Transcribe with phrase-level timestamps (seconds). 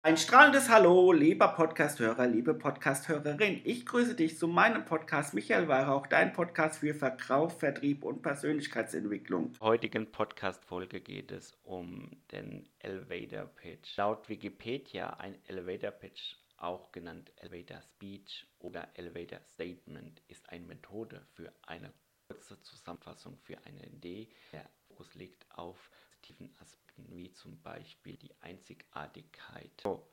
[0.00, 3.60] Ein strahlendes Hallo, lieber Podcasthörer, liebe Podcasthörerin.
[3.64, 9.46] Ich grüße dich zu meinem Podcast Michael Weihrauch, dein Podcast für Verkauf, Vertrieb und Persönlichkeitsentwicklung.
[9.46, 13.96] In der heutigen Podcast-Folge geht es um den Elevator Pitch.
[13.96, 21.26] Laut Wikipedia ein Elevator Pitch, auch genannt Elevator Speech oder Elevator Statement, ist eine Methode
[21.34, 21.92] für eine
[22.28, 24.28] kurze Zusammenfassung für eine Idee.
[24.52, 29.70] Der Fokus liegt auf positiven Aspekten wie zum Beispiel die Einzigartigkeit.
[29.80, 30.04] So,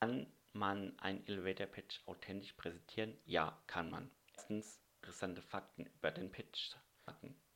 [0.00, 3.16] kann man einen Elevator Pitch authentisch präsentieren?
[3.24, 4.10] Ja, kann man.
[4.34, 6.74] Erstens interessante Fakten über den Pitch.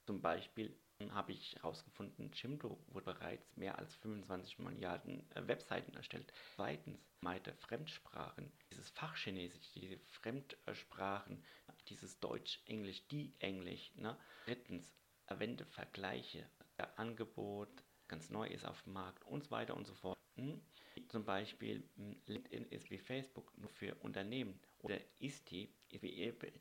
[0.07, 0.75] Zum Beispiel
[1.11, 6.33] habe ich herausgefunden, Jimdo wurde bereits mehr als 25 Milliarden äh, Webseiten erstellt.
[6.57, 11.45] Zweitens, meinte Fremdsprachen, dieses Fachchinesisch, diese Fremdsprachen,
[11.89, 13.93] dieses Deutsch, Englisch, die Englisch.
[13.95, 14.19] Ne?
[14.47, 16.45] Drittens, erwähnte Vergleiche,
[16.79, 17.69] der Angebot,
[18.09, 20.19] ganz neu ist auf dem Markt und so weiter und so fort.
[20.37, 20.61] Hm?
[21.09, 26.61] Zum Beispiel hm, LinkedIn ist wie Facebook nur für Unternehmen oder Isti ist wie Ebild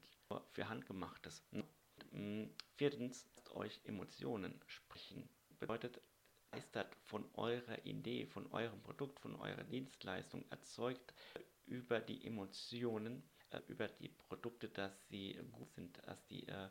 [0.51, 1.43] für Handgemachtes.
[1.51, 2.49] Hm?
[2.75, 5.29] Viertens, lasst euch Emotionen sprechen.
[5.59, 6.01] Bedeutet,
[6.51, 11.13] begeistert von eurer Idee, von eurem Produkt, von eurer Dienstleistung, erzeugt
[11.65, 16.69] über die Emotionen, äh, über die Produkte, dass sie gut sind, dass die äh,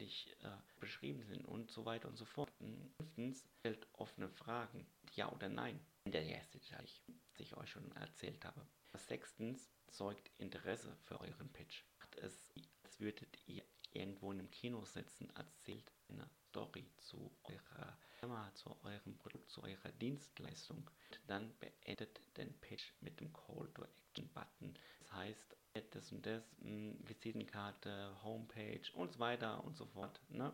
[0.00, 0.48] sachlich äh,
[0.80, 2.50] beschrieben sind und so weiter und so fort.
[2.96, 7.90] Fünftens stellt offene Fragen, ja oder nein, in der erste Teich, was ich euch schon
[7.96, 8.66] erzählt habe.
[8.94, 11.84] Sechstens zeugt Interesse für euren Pitch.
[11.98, 12.50] Macht es,
[12.82, 13.62] als würdet ihr
[13.92, 19.62] irgendwo in einem Kino sitzen, erzählt eine Story zu eurer Firma, zu eurem Produkt, zu
[19.62, 20.78] eurer Dienstleistung.
[20.78, 23.59] Und dann beendet den Pitch mit dem Call
[26.10, 30.20] das und das, mh, Visitenkarte, Homepage und so weiter und so fort.
[30.28, 30.52] Ne?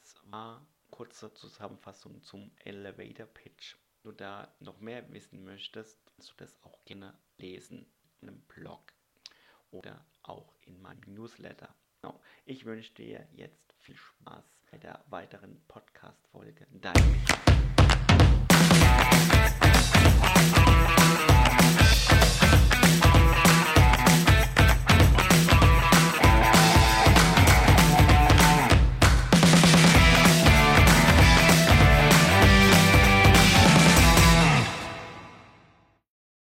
[0.00, 3.76] Das war kurze Zusammenfassung zum Elevator Pitch.
[4.02, 7.86] Wenn du da noch mehr wissen möchtest, kannst du das auch gerne lesen
[8.20, 8.92] in einem Blog
[9.70, 11.74] oder auch in meinem Newsletter.
[12.00, 12.20] Genau.
[12.44, 16.66] Ich wünsche dir jetzt viel Spaß bei der weiteren Podcast-Folge.
[16.70, 17.51] Dein.